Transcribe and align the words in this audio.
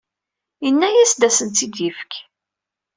Ini-as 0.67 1.11
ad 1.13 1.21
asen-t-id-yefk. 1.27 2.11